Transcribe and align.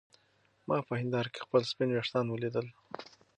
ما 0.67 0.77
په 0.87 0.93
هېنداره 0.99 1.29
کې 1.33 1.43
خپل 1.45 1.61
سپین 1.71 1.89
ويښتان 1.91 2.25
ولیدل. 2.29 2.67